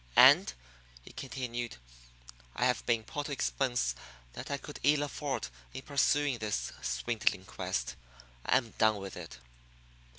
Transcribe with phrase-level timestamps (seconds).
[0.17, 0.51] And,"
[1.03, 1.77] he continued,
[2.55, 3.93] "I have been put to expense
[4.33, 7.95] that I could ill afford in pursuing this swindling quest.
[8.43, 9.37] I am done with it."